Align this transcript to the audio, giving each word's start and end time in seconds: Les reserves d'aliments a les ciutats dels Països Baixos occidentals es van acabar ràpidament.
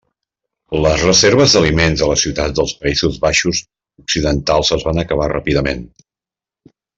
Les 0.85 1.01
reserves 1.07 1.51
d'aliments 1.57 2.03
a 2.05 2.09
les 2.11 2.23
ciutats 2.27 2.55
dels 2.59 2.73
Països 2.85 3.19
Baixos 3.27 3.61
occidentals 4.05 4.73
es 4.79 4.87
van 4.89 5.03
acabar 5.05 5.29
ràpidament. 5.39 5.87